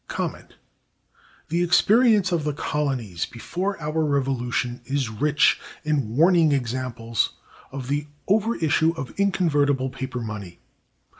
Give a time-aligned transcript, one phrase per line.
[1.49, 7.33] The experience of the colonies before our Revolution is rich in warning examples
[7.71, 10.57] of the over issue of inconvertible paper money.